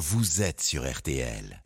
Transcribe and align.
vous 0.00 0.40
êtes 0.40 0.62
sur 0.62 0.90
RTL. 0.90 1.62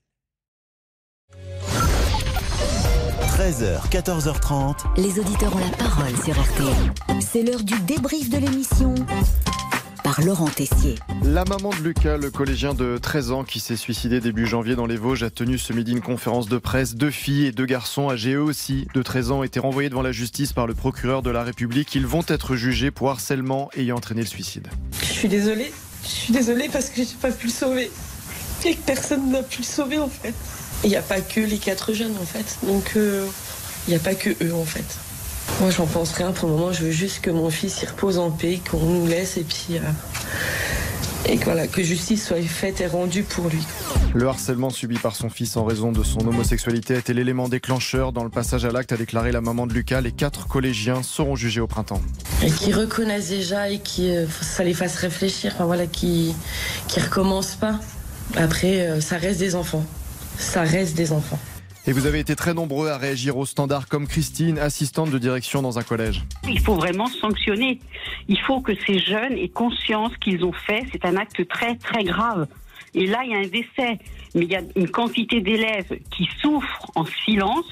13h, 3.29 3.89
14h30. 3.89 4.75
Les 4.97 5.21
auditeurs 5.21 5.55
ont 5.55 5.61
la 5.61 5.71
parole 5.77 6.17
sur 6.25 6.35
RTL. 6.43 7.21
C'est 7.21 7.45
l'heure 7.45 7.63
du 7.63 7.79
débrief 7.83 8.31
de 8.31 8.39
l'émission 8.39 8.97
par 10.03 10.21
Laurent 10.23 10.49
Tessier. 10.49 10.97
La 11.23 11.45
maman 11.45 11.71
de 11.71 11.85
Lucas, 11.85 12.17
le 12.17 12.33
collégien 12.33 12.75
de 12.75 12.99
13 12.99 13.31
ans 13.31 13.45
qui 13.45 13.61
s'est 13.61 13.77
suicidé 13.77 14.19
début 14.19 14.47
janvier 14.47 14.75
dans 14.75 14.87
les 14.87 14.97
Vosges, 14.97 15.23
a 15.23 15.31
tenu 15.31 15.57
ce 15.57 15.73
midi 15.73 15.93
une 15.93 16.01
conférence 16.01 16.49
de 16.49 16.59
presse. 16.59 16.97
Deux 16.97 17.13
filles 17.13 17.47
et 17.47 17.53
deux 17.53 17.67
garçons 17.67 18.11
âgés 18.11 18.33
eux 18.33 18.43
aussi 18.43 18.89
de 18.95 19.03
13 19.03 19.31
ans 19.31 19.39
ont 19.39 19.45
été 19.45 19.61
renvoyés 19.61 19.91
devant 19.91 20.03
la 20.03 20.13
justice 20.13 20.53
par 20.53 20.67
le 20.67 20.75
procureur 20.75 21.23
de 21.23 21.31
la 21.31 21.45
République. 21.45 21.95
Ils 21.95 22.07
vont 22.07 22.25
être 22.27 22.57
jugés 22.57 22.91
pour 22.91 23.11
harcèlement 23.11 23.71
ayant 23.77 23.99
entraîné 23.99 24.23
le 24.23 24.27
suicide. 24.27 24.67
Je 24.99 25.05
suis 25.05 25.29
désolée. 25.29 25.73
Je 26.03 26.09
suis 26.09 26.33
désolée 26.33 26.69
parce 26.69 26.91
que 26.91 26.97
j'ai 26.97 27.17
pas 27.23 27.31
pu 27.31 27.47
le 27.47 27.53
sauver. 27.53 27.91
Et 28.65 28.75
que 28.75 28.83
personne 28.83 29.31
n'a 29.31 29.43
pu 29.43 29.59
le 29.59 29.67
sauver 29.67 29.99
en 29.99 30.09
fait. 30.09 30.35
Il 30.85 30.91
n'y 30.91 30.97
a 30.97 31.03
pas 31.03 31.21
que 31.21 31.41
les 31.41 31.59
quatre 31.59 31.93
jeunes 31.93 32.15
en 32.21 32.25
fait. 32.25 32.59
Donc 32.67 32.93
euh, 32.97 33.27
il 33.87 33.91
n'y 33.91 33.97
a 33.97 34.01
pas 34.01 34.15
que 34.15 34.31
eux 34.43 34.55
en 34.55 34.65
fait. 34.65 34.85
Moi 35.61 35.71
j'en 35.71 35.87
pense 35.87 36.13
rien 36.13 36.33
pour 36.33 36.49
le 36.49 36.55
moment. 36.55 36.73
Je 36.73 36.85
veux 36.85 36.91
juste 36.91 37.21
que 37.21 37.31
mon 37.31 37.51
fils 37.51 37.83
y 37.83 37.87
repose 37.87 38.19
en 38.19 38.31
paix, 38.31 38.61
qu'on 38.71 38.81
nous 38.81 39.07
laisse 39.07 39.37
et 39.37 39.45
puis. 39.45 39.77
euh, 39.77 39.81
et 41.27 41.39
que, 41.39 41.45
voilà, 41.45 41.67
que 41.67 41.83
justice 41.83 42.27
soit 42.27 42.43
faite 42.43 42.83
et 42.83 42.87
rendue 42.87 43.23
pour 43.23 43.49
lui. 43.49 43.63
Le 44.15 44.29
harcèlement 44.29 44.69
subi 44.71 44.99
par 44.99 45.17
son 45.17 45.31
fils 45.31 45.57
en 45.57 45.65
raison 45.65 45.91
de 45.91 46.03
son 46.03 46.21
homosexualité 46.21 46.97
a 46.97 46.99
été 46.99 47.15
l'élément 47.15 47.49
déclencheur. 47.49 48.13
Dans 48.13 48.25
le 48.25 48.31
passage 48.31 48.65
à 48.67 48.71
l'acte, 48.71 48.93
a 48.93 48.97
déclaré 48.97 49.33
la 49.33 49.41
maman 49.41 49.67
de 49.67 49.73
Lucas. 49.73 50.03
Les 50.03 50.13
quatre 50.13 50.47
collégiens 50.47 51.03
seront 51.03 51.35
jugés 51.35 51.61
au 51.61 51.67
printemps. 51.67 52.03
Et 52.43 52.51
qui 52.51 52.73
reconnaissent 52.73 53.31
déjà 53.31 53.71
et 53.71 53.79
qui 53.79 54.15
euh, 54.15 54.27
ça 54.43 54.65
les 54.65 54.75
fasse 54.75 54.97
réfléchir. 54.97 55.53
Enfin 55.55 55.65
voilà, 55.65 55.87
qui 55.87 56.35
qui 56.89 57.01
recommencent 57.01 57.57
pas. 57.57 57.81
Après, 58.37 58.81
euh, 58.81 59.01
ça 59.01 59.17
reste 59.17 59.39
des 59.39 59.55
enfants. 59.55 59.85
Ça 60.39 60.63
reste 60.63 60.97
des 60.97 61.13
enfants. 61.13 61.39
Et 61.87 61.93
vous 61.93 62.07
avez 62.07 62.19
été 62.19 62.35
très 62.35 62.55
nombreux 62.55 62.89
à 62.89 62.97
réagir 62.97 63.37
au 63.37 63.45
standard, 63.45 63.89
comme 63.89 64.07
Christine, 64.07 64.59
assistante 64.59 65.11
de 65.11 65.19
direction 65.19 65.61
dans 65.61 65.79
un 65.79 65.83
collège. 65.83 66.25
Il 66.49 66.59
faut 66.61 66.75
vraiment 66.75 67.07
sanctionner. 67.07 67.79
Il 68.27 68.41
faut 68.41 68.63
que 68.63 68.73
ces 68.87 68.99
jeunes 68.99 69.35
aient 69.35 69.51
conscience 69.51 70.13
qu'ils 70.17 70.45
ont 70.45 70.53
fait. 70.53 70.87
C'est 70.93 71.05
un 71.05 71.17
acte 71.17 71.47
très, 71.47 71.77
très 71.77 72.05
grave. 72.05 72.47
Et 72.95 73.07
là, 73.07 73.21
il 73.25 73.33
y 73.33 73.35
a 73.35 73.39
un 73.39 73.43
décès. 73.43 73.99
Mais 74.35 74.45
il 74.45 74.51
y 74.51 74.57
a 74.57 74.63
une 74.77 74.89
quantité 74.89 75.43
d'élèves 75.43 75.99
qui 76.11 76.27
souffrent 76.41 76.91
en 76.95 77.05
silence 77.25 77.67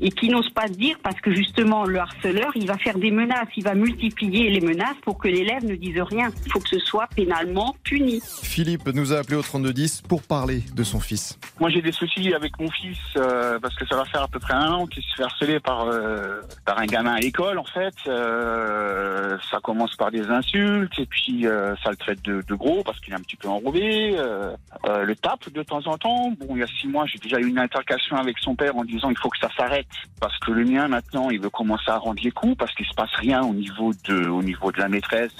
et 0.00 0.10
qui 0.10 0.28
n'osent 0.28 0.50
pas 0.50 0.68
dire 0.68 0.96
parce 1.02 1.20
que 1.20 1.34
justement, 1.34 1.84
le 1.84 1.98
harceleur, 1.98 2.50
il 2.54 2.66
va 2.66 2.76
faire 2.78 2.98
des 2.98 3.10
menaces. 3.10 3.48
Il 3.56 3.64
va 3.64 3.74
multiplier 3.74 4.50
les 4.50 4.60
menaces 4.60 4.96
pour 5.02 5.18
que 5.18 5.28
l'élève 5.28 5.64
ne 5.64 5.74
dise 5.74 6.00
rien. 6.00 6.30
Il 6.46 6.52
faut 6.52 6.60
que 6.60 6.68
ce 6.68 6.78
soit 6.80 7.06
pénalement 7.14 7.74
puni. 7.84 8.20
Philippe 8.42 8.86
nous 8.94 9.12
a 9.12 9.18
appelé 9.18 9.36
au 9.36 9.42
3210 9.42 10.02
pour 10.02 10.22
parler 10.22 10.62
de 10.74 10.82
son 10.82 11.00
fils. 11.00 11.38
Moi, 11.60 11.70
j'ai 11.70 11.82
des 11.82 11.92
soucis 11.92 12.32
avec 12.34 12.58
mon 12.58 12.70
fils 12.70 12.98
euh, 13.16 13.58
parce 13.60 13.74
que 13.76 13.86
ça 13.86 13.96
va 13.96 14.04
faire 14.06 14.22
à 14.22 14.28
peu 14.28 14.38
près 14.38 14.54
un 14.54 14.72
an 14.72 14.86
qu'il 14.86 15.02
se 15.02 15.16
fait 15.16 15.22
harceler 15.22 15.60
par 15.60 15.86
euh, 15.88 16.40
par 16.64 16.78
un 16.78 16.86
gamin 16.86 17.14
à 17.14 17.20
l'école. 17.20 17.58
En 17.58 17.64
fait, 17.64 17.94
Euh, 18.06 19.36
ça 19.50 19.58
commence 19.60 19.94
par 19.96 20.10
des 20.10 20.26
insultes 20.30 20.98
et 20.98 21.06
puis 21.06 21.46
euh, 21.46 21.74
ça 21.82 21.90
le 21.90 21.96
traite 21.96 22.22
de, 22.22 22.42
de 22.46 22.54
gros 22.54 22.82
parce 22.84 22.98
qu'il 23.00 23.12
est 23.12 23.16
un 23.16 23.20
petit 23.20 23.36
peu 23.36 23.48
enrobé. 23.48 24.14
Euh, 24.16 24.54
euh, 24.86 25.04
le 25.04 25.16
tape 25.16 25.50
de 25.52 25.62
temps 25.62 25.86
en 25.86 25.96
temps. 25.98 26.32
Bon, 26.38 26.56
il 26.56 26.58
y 26.58 26.62
a 26.62 26.66
six 26.66 26.86
mois, 26.88 27.04
j'ai 27.06 27.18
déjà 27.18 27.38
eu 27.38 27.46
une 27.46 27.58
altercation 27.58 28.16
avec 28.16 28.38
son 28.38 28.54
père 28.54 28.76
en 28.76 28.84
disant 28.84 29.10
il 29.10 29.18
faut 29.18 29.28
que 29.28 29.38
ça 29.38 29.48
s'arrête 29.56 29.83
parce 30.20 30.38
que 30.38 30.50
le 30.52 30.64
mien 30.64 30.88
maintenant, 30.88 31.30
il 31.30 31.40
veut 31.40 31.50
commencer 31.50 31.90
à 31.90 31.98
rendre 31.98 32.20
les 32.22 32.30
coups 32.30 32.56
parce 32.56 32.72
qu'il 32.74 32.86
se 32.86 32.94
passe 32.94 33.14
rien 33.16 33.42
au 33.42 33.54
niveau 33.54 33.92
de 34.08 34.28
au 34.28 34.42
niveau 34.42 34.72
de 34.72 34.78
la 34.78 34.88
maîtresse. 34.88 35.32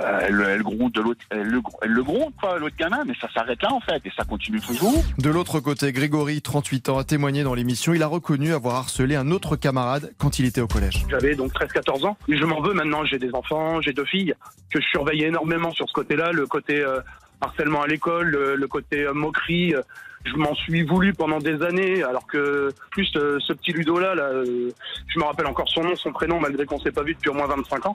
Euh, 0.00 0.20
elle, 0.26 0.40
elle 0.48 0.62
gronde 0.62 0.90
de 0.92 1.02
l'autre, 1.02 1.20
elle, 1.28 1.42
le- 1.48 1.60
elle 1.82 1.90
le 1.90 2.02
gronde 2.02 2.32
quoi, 2.40 2.58
l'autre 2.58 2.76
gamin, 2.78 3.04
mais 3.06 3.12
ça 3.20 3.28
s'arrête 3.34 3.62
là 3.62 3.74
en 3.74 3.80
fait 3.80 4.00
et 4.06 4.10
ça 4.16 4.24
continue 4.24 4.58
toujours. 4.58 4.94
De 5.18 5.28
l'autre 5.28 5.60
côté, 5.60 5.92
Grégory, 5.92 6.40
38 6.40 6.88
ans, 6.88 6.96
a 6.96 7.04
témoigné 7.04 7.42
dans 7.42 7.52
l'émission. 7.52 7.92
Il 7.92 8.02
a 8.02 8.06
reconnu 8.06 8.54
avoir 8.54 8.76
harcelé 8.76 9.16
un 9.16 9.30
autre 9.30 9.54
camarade 9.54 10.14
quand 10.16 10.38
il 10.38 10.46
était 10.46 10.62
au 10.62 10.66
collège. 10.66 11.04
J'avais 11.10 11.34
donc 11.34 11.52
13-14 11.52 12.06
ans. 12.06 12.16
Et 12.26 12.38
je 12.38 12.44
m'en 12.46 12.62
veux 12.62 12.72
maintenant. 12.72 13.04
J'ai 13.04 13.18
des 13.18 13.34
enfants, 13.34 13.82
j'ai 13.82 13.92
deux 13.92 14.06
filles 14.06 14.32
que 14.72 14.80
je 14.80 14.86
surveillais 14.86 15.26
énormément 15.28 15.70
sur 15.72 15.86
ce 15.86 15.92
côté-là, 15.92 16.32
le 16.32 16.46
côté 16.46 16.80
euh, 16.80 17.00
harcèlement 17.42 17.82
à 17.82 17.86
l'école, 17.86 18.28
le, 18.30 18.56
le 18.56 18.66
côté 18.68 19.02
euh, 19.04 19.12
moquerie. 19.12 19.74
euh, 19.74 19.82
Je 20.24 20.34
m'en 20.36 20.54
suis 20.54 20.82
voulu 20.82 21.12
pendant 21.12 21.38
des 21.38 21.62
années, 21.62 22.02
alors 22.04 22.26
que 22.26 22.70
plus 22.90 23.10
euh, 23.16 23.38
ce 23.46 23.52
petit 23.52 23.72
Ludo 23.72 23.98
là, 23.98 24.14
là 24.14 24.30
je 24.44 25.18
me 25.18 25.24
rappelle 25.24 25.46
encore 25.46 25.68
son 25.68 25.82
nom, 25.82 25.96
son 25.96 26.12
prénom, 26.12 26.38
malgré 26.40 26.64
qu'on 26.64 26.78
s'est 26.80 26.92
pas 26.92 27.02
vu 27.02 27.14
depuis 27.14 27.30
au 27.30 27.34
moins 27.34 27.46
25 27.48 27.86
ans. 27.86 27.94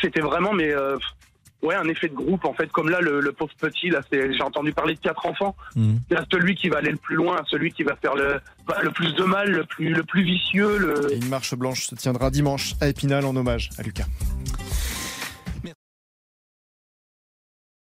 C'était 0.00 0.20
vraiment, 0.20 0.52
mais 0.52 0.74
ouais, 1.62 1.74
un 1.74 1.88
effet 1.88 2.08
de 2.08 2.14
groupe 2.14 2.44
en 2.44 2.52
fait. 2.52 2.70
Comme 2.70 2.90
là, 2.90 3.00
le, 3.00 3.20
le 3.20 3.32
pauvre 3.32 3.52
petit, 3.58 3.88
là, 3.90 4.00
j'ai 4.12 4.42
entendu 4.42 4.72
parler 4.72 4.94
de 4.94 5.00
quatre 5.00 5.24
enfants. 5.24 5.54
A 6.14 6.24
celui 6.32 6.54
qui 6.56 6.68
va 6.68 6.78
aller 6.78 6.90
le 6.90 6.96
plus 6.98 7.16
loin, 7.16 7.36
celui 7.46 7.70
qui 7.72 7.84
va 7.84 7.94
faire 7.96 8.14
le, 8.16 8.40
bah, 8.66 8.78
le 8.82 8.90
plus 8.90 9.14
de 9.14 9.22
mal, 9.24 9.50
le 9.50 9.64
plus, 9.64 9.90
le 9.94 10.02
plus 10.02 10.22
vicieux, 10.24 10.76
le, 10.78 11.12
Et 11.12 11.16
une 11.16 11.28
marche 11.28 11.54
blanche 11.54 11.86
se 11.86 11.94
tiendra 11.94 12.30
dimanche 12.30 12.74
à 12.80 12.88
Épinal 12.88 13.24
en 13.24 13.34
hommage 13.36 13.70
à 13.78 13.82
Lucas. 13.82 14.06